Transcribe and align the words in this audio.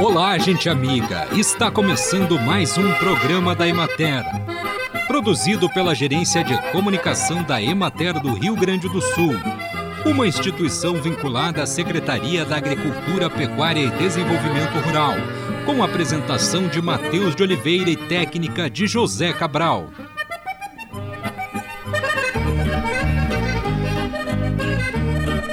Olá, 0.00 0.38
gente 0.38 0.66
amiga! 0.66 1.28
Está 1.36 1.70
começando 1.70 2.40
mais 2.40 2.78
um 2.78 2.90
programa 2.94 3.54
da 3.54 3.68
Emater. 3.68 4.24
Produzido 5.06 5.68
pela 5.68 5.94
Gerência 5.94 6.42
de 6.42 6.56
Comunicação 6.72 7.42
da 7.42 7.62
Emater 7.62 8.18
do 8.18 8.32
Rio 8.32 8.56
Grande 8.56 8.88
do 8.88 9.02
Sul. 9.02 9.34
Uma 10.06 10.26
instituição 10.26 10.94
vinculada 10.94 11.62
à 11.62 11.66
Secretaria 11.66 12.46
da 12.46 12.56
Agricultura, 12.56 13.28
Pecuária 13.28 13.82
e 13.82 13.90
Desenvolvimento 13.90 14.78
Rural. 14.86 15.12
Com 15.66 15.82
apresentação 15.82 16.66
de 16.66 16.80
Matheus 16.80 17.36
de 17.36 17.42
Oliveira 17.42 17.90
e 17.90 17.96
técnica 17.96 18.70
de 18.70 18.86
José 18.86 19.34
Cabral. 19.34 19.90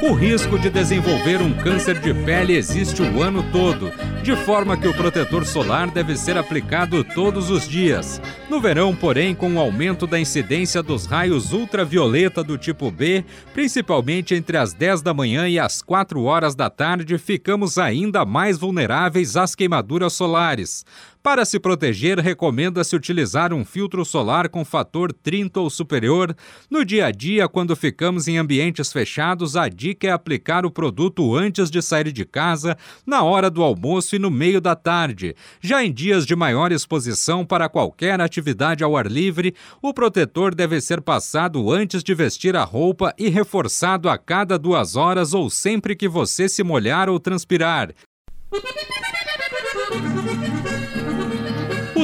O 0.02 0.14
risco 0.14 0.58
de 0.58 0.70
desenvolver 0.70 1.42
um 1.42 1.52
câncer 1.52 2.00
de 2.00 2.14
pele 2.14 2.56
existe 2.56 3.02
o 3.02 3.22
ano 3.22 3.44
todo, 3.52 3.92
de 4.28 4.36
forma 4.36 4.76
que 4.76 4.90
o 4.90 4.94
protetor 4.94 5.46
solar 5.46 5.90
deve 5.90 6.18
ser 6.18 6.38
aplicado 6.38 7.02
todos 7.02 7.50
os 7.50 7.66
dias. 7.66 8.22
No 8.50 8.60
verão, 8.60 8.94
porém, 8.94 9.34
com 9.34 9.56
o 9.56 9.58
aumento 9.58 10.06
da 10.06 10.20
incidência 10.20 10.84
dos 10.84 11.06
raios 11.06 11.54
ultravioleta 11.54 12.44
do 12.44 12.58
tipo 12.58 12.92
B, 12.92 13.24
principalmente 13.54 14.36
entre 14.36 14.58
as 14.58 14.74
10 14.74 15.02
da 15.02 15.14
manhã 15.14 15.48
e 15.48 15.58
as 15.58 15.82
4 15.82 16.22
horas 16.24 16.56
da 16.56 16.70
tarde, 16.70 17.18
ficamos 17.18 17.78
ainda 17.78 18.26
mais 18.26 18.58
vulneráveis 18.58 19.38
às 19.38 19.56
queimaduras 19.56 20.12
solares. 20.12 20.84
Para 21.28 21.44
se 21.44 21.60
proteger, 21.60 22.20
recomenda-se 22.20 22.96
utilizar 22.96 23.52
um 23.52 23.66
filtro 23.66 24.06
solar 24.06 24.48
com 24.48 24.64
fator 24.64 25.12
30 25.12 25.60
ou 25.60 25.70
superior. 25.70 26.34
No 26.72 26.86
dia 26.86 27.08
a 27.08 27.12
dia, 27.12 27.50
quando 27.50 27.76
ficamos 27.76 28.30
em 28.30 28.38
ambientes 28.38 28.94
fechados, 28.94 29.58
a 29.58 29.68
dica 29.68 30.08
é 30.08 30.12
aplicar 30.12 30.66
o 30.66 30.72
produto 30.72 31.36
antes 31.36 31.70
de 31.70 31.82
sair 31.82 32.14
de 32.14 32.24
casa, 32.24 32.78
na 33.06 33.24
hora 33.24 33.50
do 33.50 33.62
almoço 33.62 34.16
e 34.16 34.20
no 34.20 34.32
meio 34.32 34.62
da 34.62 34.74
tarde. 34.74 35.36
Já 35.60 35.84
em 35.84 35.92
dias 35.92 36.26
de 36.26 36.34
maior 36.34 36.72
exposição 36.72 37.46
para 37.46 37.68
qualquer 37.68 38.22
atividade 38.22 38.82
ao 38.82 38.96
ar 38.96 39.08
livre, 39.08 39.54
o 39.82 39.94
protetor 39.94 40.56
deve 40.56 40.80
ser 40.80 41.02
passado 41.02 41.70
antes 41.70 42.06
de 42.06 42.16
vestir 42.16 42.56
a 42.56 42.64
roupa 42.64 43.14
e 43.18 43.28
reforçado 43.28 44.08
a 44.08 44.18
cada 44.18 44.58
duas 44.58 44.96
horas 44.96 45.34
ou 45.34 45.50
sempre 45.50 45.94
que 45.94 46.08
você 46.08 46.48
se 46.48 46.64
molhar 46.64 47.10
ou 47.10 47.20
transpirar. 47.20 47.94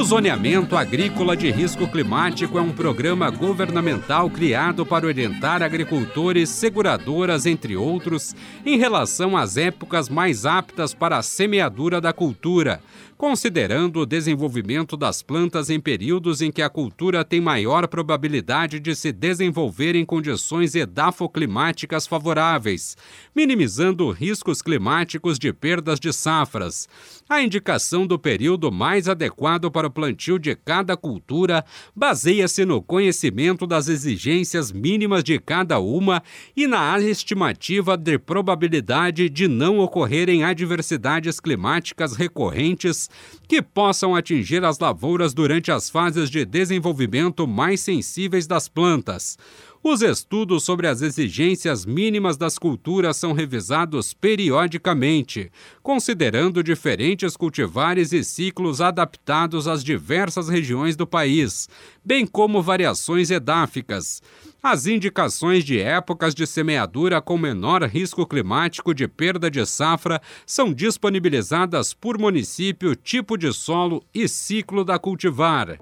O 0.04 0.06
Zoneamento 0.06 0.76
Agrícola 0.76 1.34
de 1.34 1.50
Risco 1.50 1.88
Climático 1.88 2.58
é 2.58 2.60
um 2.60 2.70
programa 2.72 3.30
governamental 3.30 4.28
criado 4.28 4.84
para 4.84 5.06
orientar 5.06 5.62
agricultores, 5.62 6.50
seguradoras, 6.50 7.46
entre 7.46 7.74
outros, 7.74 8.36
em 8.66 8.76
relação 8.76 9.34
às 9.34 9.56
épocas 9.56 10.10
mais 10.10 10.44
aptas 10.44 10.92
para 10.92 11.16
a 11.16 11.22
semeadura 11.22 12.02
da 12.02 12.12
cultura 12.12 12.82
considerando 13.16 14.00
o 14.00 14.06
desenvolvimento 14.06 14.96
das 14.96 15.22
plantas 15.22 15.70
em 15.70 15.78
períodos 15.78 16.42
em 16.42 16.50
que 16.50 16.62
a 16.62 16.68
cultura 16.68 17.24
tem 17.24 17.40
maior 17.40 17.86
probabilidade 17.86 18.80
de 18.80 18.94
se 18.94 19.12
desenvolver 19.12 19.94
em 19.94 20.04
condições 20.04 20.74
edafoclimáticas 20.74 22.06
favoráveis, 22.06 22.96
minimizando 23.34 24.10
riscos 24.10 24.60
climáticos 24.60 25.38
de 25.38 25.52
perdas 25.52 26.00
de 26.00 26.12
safras. 26.12 26.88
A 27.28 27.40
indicação 27.40 28.06
do 28.06 28.18
período 28.18 28.72
mais 28.72 29.08
adequado 29.08 29.70
para 29.70 29.86
o 29.86 29.90
plantio 29.90 30.38
de 30.38 30.54
cada 30.56 30.96
cultura 30.96 31.64
baseia-se 31.94 32.64
no 32.64 32.82
conhecimento 32.82 33.66
das 33.66 33.88
exigências 33.88 34.72
mínimas 34.72 35.22
de 35.22 35.38
cada 35.38 35.78
uma 35.78 36.22
e 36.56 36.66
na 36.66 36.98
estimativa 37.00 37.96
de 37.96 38.18
probabilidade 38.18 39.28
de 39.28 39.48
não 39.48 39.78
ocorrerem 39.78 40.44
adversidades 40.44 41.40
climáticas 41.40 42.14
recorrentes 42.14 43.08
que 43.48 43.60
possam 43.60 44.14
atingir 44.14 44.64
as 44.64 44.78
lavouras 44.78 45.34
durante 45.34 45.70
as 45.70 45.90
fases 45.90 46.30
de 46.30 46.44
desenvolvimento 46.44 47.46
mais 47.46 47.80
sensíveis 47.80 48.46
das 48.46 48.68
plantas. 48.68 49.38
Os 49.86 50.00
estudos 50.00 50.64
sobre 50.64 50.86
as 50.86 51.02
exigências 51.02 51.84
mínimas 51.84 52.38
das 52.38 52.58
culturas 52.58 53.18
são 53.18 53.34
revisados 53.34 54.14
periodicamente, 54.14 55.52
considerando 55.82 56.62
diferentes 56.62 57.36
cultivares 57.36 58.10
e 58.10 58.24
ciclos 58.24 58.80
adaptados 58.80 59.68
às 59.68 59.84
diversas 59.84 60.48
regiões 60.48 60.96
do 60.96 61.06
país, 61.06 61.68
bem 62.02 62.26
como 62.26 62.62
variações 62.62 63.30
edáficas. 63.30 64.22
As 64.62 64.86
indicações 64.86 65.62
de 65.62 65.78
épocas 65.78 66.34
de 66.34 66.46
semeadura 66.46 67.20
com 67.20 67.36
menor 67.36 67.82
risco 67.82 68.26
climático 68.26 68.94
de 68.94 69.06
perda 69.06 69.50
de 69.50 69.66
safra 69.66 70.18
são 70.46 70.72
disponibilizadas 70.72 71.92
por 71.92 72.18
município, 72.18 72.96
tipo 72.96 73.36
de 73.36 73.52
solo 73.52 74.02
e 74.14 74.26
ciclo 74.26 74.82
da 74.82 74.98
cultivar. 74.98 75.78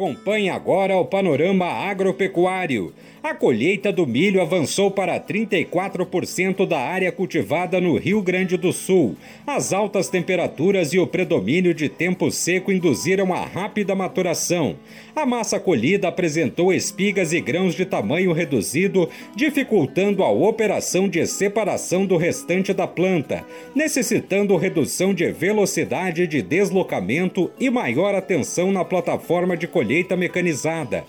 Acompanhe 0.00 0.48
agora 0.48 0.96
o 0.96 1.04
panorama 1.04 1.66
agropecuário. 1.66 2.90
A 3.22 3.34
colheita 3.34 3.92
do 3.92 4.06
milho 4.06 4.40
avançou 4.40 4.90
para 4.90 5.20
34% 5.20 6.66
da 6.66 6.80
área 6.80 7.12
cultivada 7.12 7.78
no 7.78 7.98
Rio 7.98 8.22
Grande 8.22 8.56
do 8.56 8.72
Sul. 8.72 9.14
As 9.46 9.74
altas 9.74 10.08
temperaturas 10.08 10.94
e 10.94 10.98
o 10.98 11.06
predomínio 11.06 11.74
de 11.74 11.90
tempo 11.90 12.30
seco 12.30 12.72
induziram 12.72 13.34
a 13.34 13.44
rápida 13.44 13.94
maturação. 13.94 14.74
A 15.14 15.26
massa 15.26 15.60
colhida 15.60 16.08
apresentou 16.08 16.72
espigas 16.72 17.34
e 17.34 17.42
grãos 17.42 17.74
de 17.74 17.84
tamanho 17.84 18.32
reduzido, 18.32 19.06
dificultando 19.36 20.24
a 20.24 20.30
operação 20.30 21.06
de 21.06 21.26
separação 21.26 22.06
do 22.06 22.16
restante 22.16 22.72
da 22.72 22.86
planta, 22.86 23.44
necessitando 23.74 24.56
redução 24.56 25.12
de 25.12 25.30
velocidade 25.30 26.26
de 26.26 26.40
deslocamento 26.40 27.50
e 27.60 27.68
maior 27.68 28.14
atenção 28.14 28.72
na 28.72 28.82
plataforma 28.82 29.58
de 29.58 29.66
colheita 29.66 30.16
mecanizada. 30.16 31.04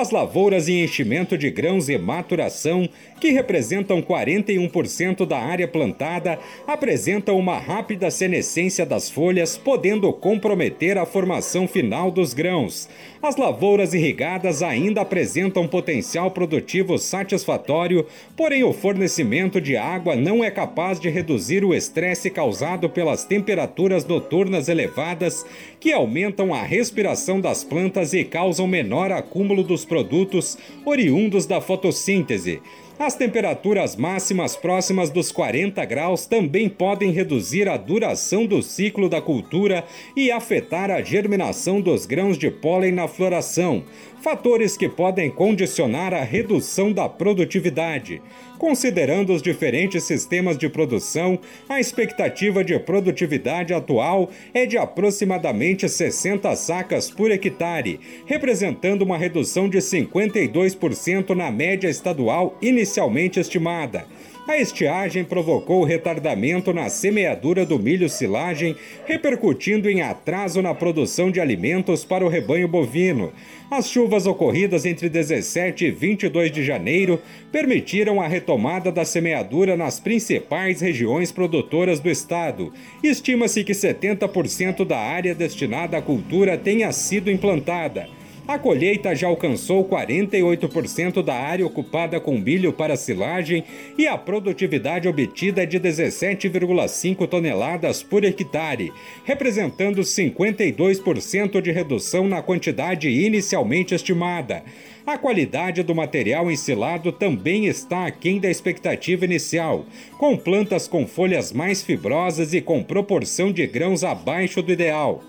As 0.00 0.10
lavouras 0.10 0.68
em 0.68 0.82
enchimento 0.82 1.38
de 1.38 1.48
grãos 1.50 1.88
e 1.88 1.96
maturação, 1.96 2.88
que 3.20 3.30
representam 3.30 4.02
41% 4.02 5.24
da 5.24 5.38
área 5.38 5.68
plantada, 5.68 6.36
apresentam 6.66 7.38
uma 7.38 7.58
rápida 7.58 8.10
senescência 8.10 8.84
das 8.84 9.08
folhas, 9.08 9.56
podendo 9.56 10.12
comprometer 10.12 10.98
a 10.98 11.06
formação 11.06 11.68
final 11.68 12.10
dos 12.10 12.34
grãos. 12.34 12.88
As 13.22 13.36
lavouras 13.36 13.94
irrigadas 13.94 14.62
ainda 14.62 15.00
apresentam 15.00 15.66
potencial 15.68 16.30
produtivo 16.32 16.98
satisfatório, 16.98 18.04
porém 18.36 18.64
o 18.64 18.72
fornecimento 18.72 19.60
de 19.60 19.76
água 19.76 20.16
não 20.16 20.42
é 20.42 20.50
capaz 20.50 20.98
de 20.98 21.08
reduzir 21.08 21.64
o 21.64 21.72
estresse 21.72 22.28
causado 22.30 22.90
pelas 22.90 23.24
temperaturas 23.24 24.04
noturnas 24.04 24.68
elevadas, 24.68 25.46
que 25.78 25.92
aumentam 25.92 26.52
a 26.52 26.62
respiração 26.62 27.40
das 27.40 27.62
plantas 27.62 28.12
e 28.12 28.24
causam 28.24 28.66
menor 28.66 29.12
acúmulo 29.12 29.62
dos 29.62 29.83
produtos 29.84 30.58
oriundos 30.84 31.46
da 31.46 31.60
fotossíntese. 31.60 32.60
As 32.96 33.16
temperaturas 33.16 33.96
máximas 33.96 34.54
próximas 34.54 35.10
dos 35.10 35.32
40 35.32 35.84
graus 35.84 36.26
também 36.26 36.68
podem 36.68 37.10
reduzir 37.10 37.68
a 37.68 37.76
duração 37.76 38.46
do 38.46 38.62
ciclo 38.62 39.08
da 39.08 39.20
cultura 39.20 39.84
e 40.16 40.30
afetar 40.30 40.92
a 40.92 41.02
germinação 41.02 41.80
dos 41.80 42.06
grãos 42.06 42.38
de 42.38 42.52
pólen 42.52 42.92
na 42.92 43.08
floração, 43.08 43.82
fatores 44.22 44.76
que 44.76 44.88
podem 44.88 45.28
condicionar 45.28 46.14
a 46.14 46.22
redução 46.22 46.92
da 46.92 47.08
produtividade. 47.08 48.22
Considerando 48.58 49.34
os 49.34 49.42
diferentes 49.42 50.04
sistemas 50.04 50.56
de 50.56 50.68
produção, 50.68 51.38
a 51.68 51.80
expectativa 51.80 52.64
de 52.64 52.78
produtividade 52.78 53.74
atual 53.74 54.30
é 54.54 54.64
de 54.64 54.78
aproximadamente 54.78 55.86
60 55.86 56.54
sacas 56.56 57.10
por 57.10 57.30
hectare, 57.30 58.00
representando 58.24 59.02
uma 59.02 59.18
redução 59.18 59.68
de 59.68 59.78
52% 59.78 61.34
na 61.34 61.50
média 61.50 61.88
estadual 61.88 62.56
inicialmente 62.84 63.40
estimada. 63.40 64.06
A 64.46 64.58
estiagem 64.58 65.24
provocou 65.24 65.84
retardamento 65.84 66.70
na 66.70 66.90
semeadura 66.90 67.64
do 67.64 67.78
milho 67.78 68.10
silagem, 68.10 68.76
repercutindo 69.06 69.88
em 69.88 70.02
atraso 70.02 70.60
na 70.60 70.74
produção 70.74 71.30
de 71.30 71.40
alimentos 71.40 72.04
para 72.04 72.26
o 72.26 72.28
rebanho 72.28 72.68
bovino. 72.68 73.32
As 73.70 73.88
chuvas 73.88 74.26
ocorridas 74.26 74.84
entre 74.84 75.08
17 75.08 75.86
e 75.86 75.90
22 75.90 76.52
de 76.52 76.62
janeiro 76.62 77.18
permitiram 77.50 78.20
a 78.20 78.28
retomada 78.28 78.92
da 78.92 79.06
semeadura 79.06 79.78
nas 79.78 79.98
principais 79.98 80.82
regiões 80.82 81.32
produtoras 81.32 81.98
do 81.98 82.10
estado. 82.10 82.70
Estima-se 83.02 83.64
que 83.64 83.72
70% 83.72 84.84
da 84.84 84.98
área 84.98 85.34
destinada 85.34 85.96
à 85.96 86.02
cultura 86.02 86.58
tenha 86.58 86.92
sido 86.92 87.30
implantada. 87.30 88.10
A 88.46 88.58
colheita 88.58 89.14
já 89.16 89.26
alcançou 89.26 89.88
48% 89.88 91.22
da 91.22 91.34
área 91.34 91.64
ocupada 91.64 92.20
com 92.20 92.36
milho 92.36 92.74
para 92.74 92.94
silagem 92.94 93.64
e 93.96 94.06
a 94.06 94.18
produtividade 94.18 95.08
obtida 95.08 95.62
é 95.62 95.66
de 95.66 95.80
17,5 95.80 97.26
toneladas 97.26 98.02
por 98.02 98.22
hectare, 98.22 98.92
representando 99.24 100.02
52% 100.02 101.62
de 101.62 101.72
redução 101.72 102.28
na 102.28 102.42
quantidade 102.42 103.08
inicialmente 103.08 103.94
estimada. 103.94 104.62
A 105.06 105.16
qualidade 105.16 105.82
do 105.82 105.94
material 105.94 106.50
ensilado 106.50 107.12
também 107.12 107.64
está 107.64 108.06
aquém 108.06 108.38
da 108.38 108.50
expectativa 108.50 109.24
inicial, 109.24 109.86
com 110.18 110.36
plantas 110.36 110.86
com 110.86 111.06
folhas 111.06 111.50
mais 111.50 111.82
fibrosas 111.82 112.52
e 112.52 112.60
com 112.60 112.82
proporção 112.82 113.50
de 113.50 113.66
grãos 113.66 114.04
abaixo 114.04 114.60
do 114.60 114.70
ideal. 114.70 115.22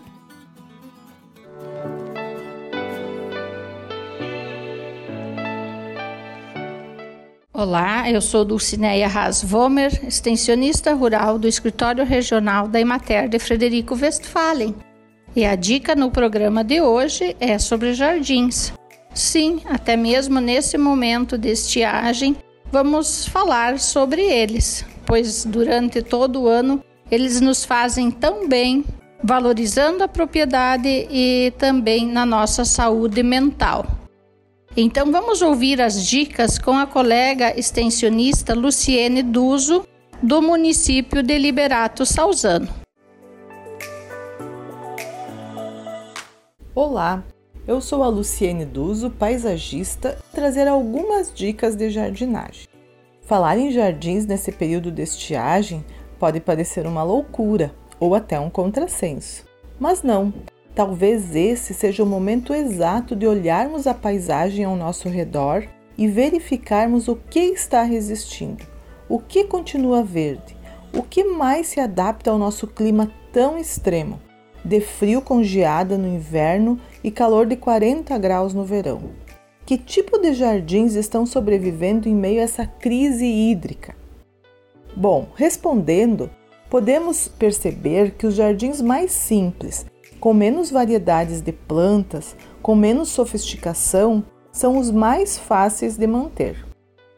Olá, 7.58 8.12
eu 8.12 8.20
sou 8.20 8.44
Dulcineia 8.44 9.08
Hasvomer, 9.08 10.06
extensionista 10.06 10.94
rural 10.94 11.40
do 11.40 11.48
Escritório 11.48 12.04
Regional 12.04 12.68
da 12.68 12.82
Imater 12.82 13.30
de 13.30 13.40
Frederico 13.40 13.96
Westphalen. 13.96 14.76
E 15.34 15.46
a 15.46 15.56
dica 15.56 15.96
no 15.96 16.12
programa 16.12 16.66
de 16.66 16.82
hoje 16.82 17.34
é 17.40 17.58
sobre 17.58 17.94
jardins. 17.94 18.74
Sim, 19.14 19.62
até 19.70 19.96
mesmo 19.96 20.42
nesse 20.42 20.78
momento 20.78 21.38
de 21.38 21.48
estiagem, 21.48 22.36
vamos 22.70 23.26
falar 23.26 23.80
sobre 23.80 24.22
eles, 24.22 24.86
pois 25.06 25.46
durante 25.46 26.02
todo 26.02 26.42
o 26.42 26.48
ano 26.50 26.84
eles 27.10 27.40
nos 27.40 27.64
fazem 27.64 28.12
tão 28.12 28.50
bem, 28.50 28.84
valorizando 29.24 30.04
a 30.04 30.10
propriedade 30.10 31.08
e 31.10 31.54
também 31.58 32.06
na 32.06 32.26
nossa 32.26 32.66
saúde 32.66 33.24
mental. 33.24 33.95
Então 34.78 35.10
vamos 35.10 35.42
ouvir 35.42 35.82
as 35.82 36.06
dicas 36.06 36.60
com 36.60 36.78
a 36.78 36.86
colega 36.86 37.58
extensionista 37.58 38.54
Luciene 38.54 39.24
Duso, 39.24 39.88
do 40.22 40.42
município 40.42 41.24
de 41.24 41.38
Liberato 41.38 42.06
Salzano. 42.06 42.68
Olá, 46.74 47.24
eu 47.66 47.80
sou 47.80 48.04
a 48.04 48.10
Luciene 48.10 48.66
Duso, 48.66 49.10
paisagista, 49.10 50.18
trazer 50.34 50.68
algumas 50.68 51.34
dicas 51.34 51.78
de 51.78 51.90
jardinagem. 51.90 52.68
Falar 53.22 53.58
em 53.58 53.72
jardins 53.72 54.26
nesse 54.26 54.52
período 54.52 54.92
de 54.92 55.04
estiagem 55.04 55.86
pode 56.20 56.42
parecer 56.42 56.86
uma 56.86 57.02
loucura 57.02 57.74
ou 57.98 58.14
até 58.14 58.38
um 58.38 58.50
contrassenso. 58.50 59.46
Mas 59.80 60.04
não, 60.04 60.34
talvez 60.76 61.36
esse 61.36 61.74
seja 61.74 62.04
o 62.04 62.06
momento 62.06 62.54
exato 62.54 63.16
de 63.16 63.26
olharmos 63.26 63.88
a 63.88 63.94
paisagem 63.94 64.66
ao 64.66 64.76
nosso 64.76 65.08
redor 65.08 65.66
e 65.98 66.08
verificarmos 66.08 67.08
o 67.08 67.16
que 67.16 67.40
está 67.40 67.82
resistindo, 67.84 68.66
o 69.08 69.18
que 69.18 69.46
continua 69.46 70.04
verde, 70.04 70.56
o 70.94 71.02
que 71.02 71.24
mais 71.24 71.68
se 71.68 71.80
adapta 71.80 72.30
ao 72.30 72.38
nosso 72.38 72.68
clima 72.68 73.10
tão 73.32 73.58
extremo 73.58 74.20
de 74.66 74.82
frio 74.82 75.22
com 75.22 75.44
geada 75.44 75.96
no 75.96 76.08
inverno 76.08 76.80
e 77.04 77.12
calor 77.12 77.46
de 77.46 77.56
40 77.56 78.18
graus 78.18 78.52
no 78.54 78.66
verão. 78.66 79.12
Que 79.64 79.78
tipo 79.78 80.18
de 80.18 80.34
jardins 80.34 80.96
estão 80.96 81.26
sobrevivendo 81.26 82.10
em 82.10 82.16
meio 82.16 82.40
a 82.40 82.44
essa 82.44 82.66
crise 82.66 83.26
hídrica? 83.26 83.96
Bom, 84.96 85.28
respondendo, 85.36 86.32
podemos 86.70 87.28
perceber 87.28 88.12
que 88.12 88.26
os 88.26 88.34
jardins 88.34 88.82
mais 88.82 89.12
simples, 89.12 89.86
com 90.26 90.34
menos 90.34 90.72
variedades 90.72 91.40
de 91.40 91.52
plantas, 91.52 92.36
com 92.60 92.76
menos 92.76 93.10
sofisticação, 93.10 94.24
são 94.52 94.80
os 94.80 94.90
mais 94.90 95.38
fáceis 95.38 95.98
de 95.98 96.08
manter. 96.08 96.66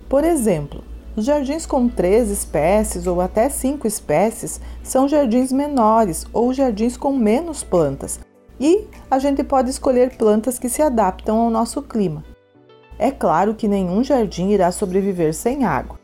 Por 0.10 0.26
exemplo, 0.26 0.84
os 1.16 1.24
jardins 1.24 1.66
com 1.66 1.88
três 1.88 2.30
espécies 2.30 3.08
ou 3.08 3.22
até 3.22 3.48
cinco 3.48 3.88
espécies 3.88 4.60
são 4.84 5.08
jardins 5.08 5.54
menores 5.54 6.26
ou 6.34 6.52
jardins 6.52 6.98
com 6.98 7.16
menos 7.16 7.64
plantas, 7.64 8.20
e 8.60 8.86
a 9.10 9.20
gente 9.20 9.42
pode 9.42 9.70
escolher 9.70 10.18
plantas 10.18 10.60
que 10.60 10.68
se 10.68 10.82
adaptam 10.82 11.40
ao 11.40 11.50
nosso 11.50 11.82
clima. 11.82 12.26
É 13.00 13.10
claro 13.10 13.56
que 13.56 13.70
nenhum 13.70 14.04
jardim 14.04 14.50
irá 14.50 14.70
sobreviver 14.70 15.34
sem 15.34 15.64
água, 15.64 15.98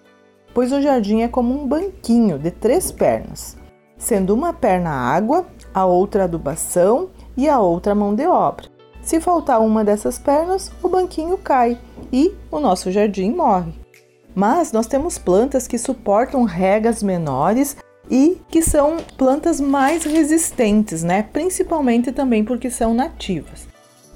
pois 0.54 0.72
o 0.72 0.82
jardim 0.82 1.20
é 1.20 1.28
como 1.28 1.54
um 1.54 1.68
banquinho 1.68 2.40
de 2.40 2.50
três 2.50 2.94
pernas, 2.94 3.58
sendo 3.98 4.34
uma 4.34 4.54
perna 4.54 4.92
água, 4.92 5.46
a 5.74 5.86
outra 5.86 6.26
adubação 6.26 7.10
e 7.36 7.50
a 7.50 7.60
outra 7.60 7.96
mão 7.96 8.14
de 8.14 8.26
obra. 8.26 8.68
Se 9.02 9.20
faltar 9.20 9.60
uma 9.60 9.84
dessas 9.84 10.18
pernas, 10.18 10.72
o 10.82 10.88
banquinho 10.88 11.38
cai 11.38 11.78
e 12.12 12.34
o 12.50 12.60
nosso 12.60 12.92
jardim 12.92 13.32
morre. 13.32 13.74
Mas 14.34 14.72
nós 14.72 14.88
temos 14.88 15.18
plantas 15.18 15.68
que 15.68 15.78
suportam 15.78 16.44
regas 16.44 17.04
menores 17.04 17.76
e 18.10 18.42
que 18.50 18.62
são 18.62 18.98
plantas 19.18 19.60
mais 19.60 20.04
resistentes, 20.04 21.04
né? 21.04 21.24
Principalmente 21.24 22.12
também 22.12 22.44
porque 22.44 22.70
são 22.70 22.94
nativas. 22.94 23.68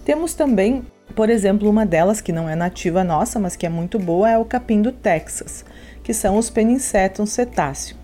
Temos 0.05 0.33
também, 0.33 0.85
por 1.15 1.29
exemplo, 1.29 1.69
uma 1.69 1.85
delas 1.85 2.21
que 2.21 2.31
não 2.31 2.47
é 2.47 2.55
nativa 2.55 3.03
nossa, 3.03 3.39
mas 3.39 3.55
que 3.55 3.65
é 3.65 3.69
muito 3.69 3.99
boa, 3.99 4.29
é 4.29 4.37
o 4.37 4.45
capim 4.45 4.81
do 4.81 4.91
Texas, 4.91 5.65
que 6.01 6.13
são 6.13 6.37
os 6.37 6.49
Peninsetum 6.49 7.25
cetáceo. 7.25 7.97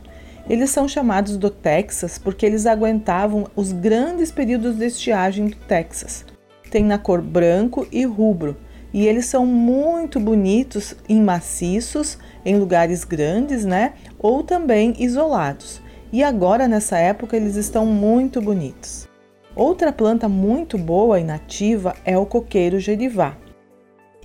Eles 0.50 0.72
são 0.72 0.88
chamados 0.88 1.38
do 1.38 1.50
Texas 1.50 2.18
porque 2.18 2.46
eles 2.46 2.66
aguentavam 2.66 3.48
os 3.56 3.72
grandes 3.72 4.32
períodos 4.32 4.76
de 4.76 4.86
estiagem 4.86 5.48
do 5.48 5.56
Texas. 5.56 6.26
Tem 6.70 6.84
na 6.84 6.98
cor 6.98 7.22
branco 7.22 7.88
e 7.92 8.04
rubro, 8.04 8.58
e 8.94 9.08
eles 9.08 9.26
são 9.26 9.46
muito 9.46 10.20
bonitos 10.20 10.96
em 11.08 11.22
maciços, 11.22 12.18
em 12.46 12.58
lugares 12.58 13.04
grandes, 13.04 13.64
né? 13.64 13.94
Ou 14.20 14.44
também 14.44 14.94
isolados. 15.00 15.82
E 16.12 16.24
agora 16.24 16.68
nessa 16.68 16.98
época 16.98 17.36
eles 17.38 17.56
estão 17.56 17.86
muito 17.86 18.42
bonitos. 18.42 19.08
Outra 19.56 19.92
planta 19.92 20.28
muito 20.28 20.78
boa 20.78 21.20
e 21.20 21.24
nativa 21.24 21.96
é 22.04 22.18
o 22.18 22.26
coqueiro 22.26 22.80
gerivá. 22.80 23.38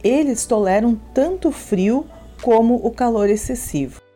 Eles 0.02 0.46
toleram 0.46 0.98
tanto 1.14 1.50
frio 1.50 2.06
como 2.42 2.74
o 2.76 2.90
calor 2.90 3.28
excessivo. 3.30 4.07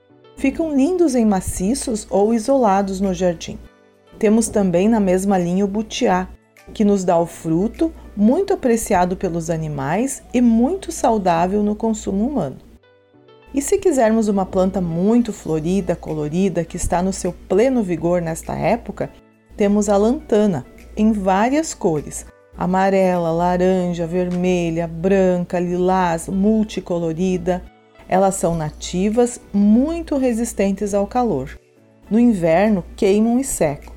Ficam 0.42 0.74
lindos 0.74 1.14
em 1.14 1.24
maciços 1.24 2.04
ou 2.10 2.34
isolados 2.34 3.00
no 3.00 3.14
jardim. 3.14 3.60
Temos 4.18 4.48
também 4.48 4.88
na 4.88 4.98
mesma 4.98 5.38
linha 5.38 5.64
o 5.64 5.68
butiá, 5.68 6.26
que 6.74 6.84
nos 6.84 7.04
dá 7.04 7.16
o 7.16 7.26
fruto, 7.26 7.92
muito 8.16 8.52
apreciado 8.52 9.16
pelos 9.16 9.50
animais 9.50 10.20
e 10.34 10.40
muito 10.40 10.90
saudável 10.90 11.62
no 11.62 11.76
consumo 11.76 12.26
humano. 12.26 12.56
E 13.54 13.62
se 13.62 13.78
quisermos 13.78 14.26
uma 14.26 14.44
planta 14.44 14.80
muito 14.80 15.32
florida, 15.32 15.94
colorida, 15.94 16.64
que 16.64 16.76
está 16.76 17.00
no 17.00 17.12
seu 17.12 17.32
pleno 17.32 17.80
vigor 17.80 18.20
nesta 18.20 18.52
época, 18.52 19.10
temos 19.56 19.88
a 19.88 19.96
lantana, 19.96 20.66
em 20.96 21.12
várias 21.12 21.72
cores: 21.72 22.26
amarela, 22.58 23.30
laranja, 23.30 24.08
vermelha, 24.08 24.88
branca, 24.88 25.60
lilás, 25.60 26.26
multicolorida. 26.26 27.62
Elas 28.12 28.34
são 28.34 28.54
nativas, 28.54 29.40
muito 29.54 30.18
resistentes 30.18 30.92
ao 30.92 31.06
calor. 31.06 31.58
No 32.10 32.20
inverno, 32.20 32.84
queimam 32.94 33.38
e 33.38 33.42
secam. 33.42 33.90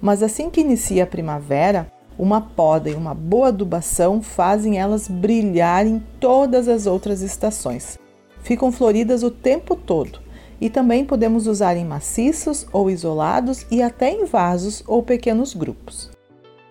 Mas 0.00 0.22
assim 0.22 0.48
que 0.48 0.60
inicia 0.60 1.02
a 1.02 1.06
primavera, 1.06 1.90
uma 2.16 2.40
poda 2.40 2.88
e 2.88 2.94
uma 2.94 3.12
boa 3.12 3.48
adubação 3.48 4.22
fazem 4.22 4.78
elas 4.78 5.08
brilhar 5.08 5.84
em 5.84 6.00
todas 6.20 6.68
as 6.68 6.86
outras 6.86 7.22
estações. 7.22 7.98
Ficam 8.40 8.70
floridas 8.70 9.24
o 9.24 9.32
tempo 9.32 9.74
todo 9.74 10.20
e 10.60 10.70
também 10.70 11.04
podemos 11.04 11.48
usar 11.48 11.76
em 11.76 11.84
maciços 11.84 12.68
ou 12.72 12.88
isolados 12.88 13.66
e 13.68 13.82
até 13.82 14.12
em 14.12 14.26
vasos 14.26 14.84
ou 14.86 15.02
pequenos 15.02 15.54
grupos. 15.54 16.08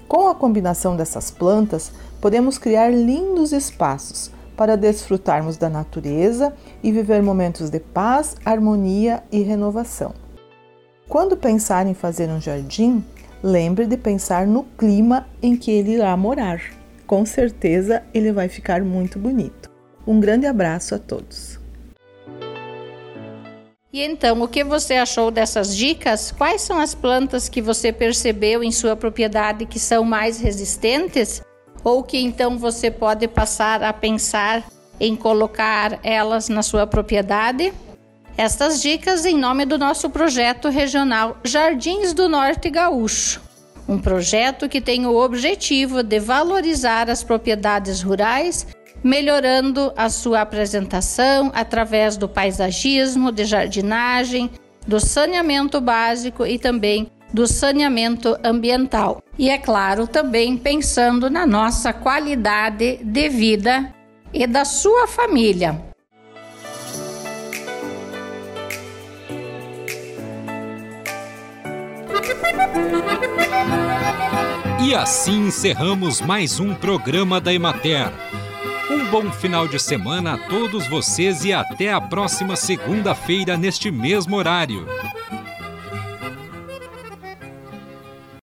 Com 0.08 0.30
a 0.30 0.34
combinação 0.34 0.96
dessas 0.96 1.30
plantas, 1.30 1.92
podemos 2.22 2.58
criar 2.58 2.88
lindos 2.88 3.52
espaços 3.52 4.32
para 4.56 4.76
desfrutarmos 4.76 5.58
da 5.58 5.70
natureza 5.70 6.54
e 6.84 6.92
viver 6.92 7.22
momentos 7.22 7.70
de 7.70 7.80
paz, 7.80 8.36
harmonia 8.44 9.24
e 9.32 9.42
renovação. 9.42 10.14
Quando 11.08 11.38
pensar 11.38 11.86
em 11.86 11.94
fazer 11.94 12.30
um 12.30 12.42
jardim, 12.42 13.04
lembre 13.44 13.86
de 13.86 13.96
pensar 13.96 14.48
no 14.48 14.64
clima 14.64 15.28
em 15.42 15.56
que 15.56 15.72
ele 15.72 15.94
irá 15.94 16.16
morar. 16.18 16.62
Com 17.06 17.26
certeza 17.26 18.02
ele 18.14 18.32
vai 18.32 18.50
ficar 18.50 18.82
muito 18.82 19.20
bonito. 19.20 19.70
Um 20.08 20.20
grande 20.20 20.48
abraço 20.48 20.96
a 20.96 21.00
todos. 21.00 21.60
E 23.96 24.02
então, 24.02 24.42
o 24.42 24.48
que 24.48 24.62
você 24.62 24.96
achou 24.96 25.32
dessas 25.32 25.74
dicas? 25.74 26.30
Quais 26.30 26.62
são 26.62 26.78
as 26.78 26.94
plantas 26.94 27.48
que 27.48 27.62
você 27.62 27.94
percebeu 27.94 28.62
em 28.62 28.70
sua 28.70 28.94
propriedade 28.94 29.66
que 29.66 29.80
são 29.80 30.04
mais 30.04 30.38
resistentes? 30.38 31.42
Ou 31.86 32.02
que 32.02 32.18
então 32.18 32.58
você 32.58 32.90
pode 32.90 33.28
passar 33.28 33.84
a 33.84 33.94
pensar 33.94 34.64
em 35.00 35.16
colocar 35.16 36.00
elas 36.02 36.50
na 36.50 36.64
sua 36.64 36.88
propriedade? 36.88 37.72
Estas 38.36 38.82
dicas 38.82 39.24
em 39.24 39.38
nome 39.38 39.66
do 39.66 39.78
nosso 39.78 40.10
projeto 40.10 40.68
regional 40.68 41.38
Jardins 41.44 42.12
do 42.12 42.28
Norte 42.28 42.72
Gaúcho. 42.72 43.40
Um 43.88 44.00
projeto 44.00 44.68
que 44.68 44.82
tem 44.82 45.06
o 45.06 45.16
objetivo 45.16 46.02
de 46.02 46.20
valorizar 46.20 47.08
as 47.08 47.24
propriedades 47.24 48.02
rurais, 48.02 48.66
melhorando 49.04 49.94
a 49.96 50.10
sua 50.10 50.42
apresentação 50.42 51.52
através 51.54 52.18
do 52.18 52.28
paisagismo, 52.28 53.32
de 53.32 53.46
jardinagem, 53.46 54.50
do 54.88 55.00
saneamento 55.00 55.80
básico 55.80 56.48
e 56.48 56.58
também 56.58 57.12
do 57.36 57.46
saneamento 57.46 58.38
ambiental. 58.42 59.22
E 59.38 59.50
é 59.50 59.58
claro, 59.58 60.08
também 60.08 60.56
pensando 60.56 61.30
na 61.30 61.46
nossa 61.46 61.92
qualidade 61.92 62.98
de 63.04 63.28
vida 63.28 63.94
e 64.34 64.48
da 64.48 64.64
sua 64.64 65.06
família. 65.06 65.84
E 74.82 74.96
assim 74.96 75.48
encerramos 75.48 76.22
mais 76.22 76.58
um 76.62 76.74
programa 76.74 77.42
da 77.42 77.54
Emater. 77.54 78.14
Um 78.90 79.12
bom 79.12 79.30
final 79.30 79.68
de 79.68 79.78
semana 79.78 80.36
a 80.36 80.38
todos 80.38 80.88
vocês 80.88 81.44
e 81.44 81.52
até 81.52 81.92
a 81.92 82.00
próxima 82.00 82.56
segunda-feira 82.56 83.58
neste 83.58 83.92
mesmo 83.92 84.38
horário. 84.38 84.88